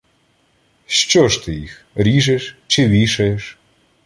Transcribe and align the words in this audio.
—Що 0.85 1.27
ж 1.27 1.45
ти 1.45 1.55
їх— 1.55 1.85
ріжеш 1.95 2.57
чи 2.67 2.87
вішаєш? 2.87 3.57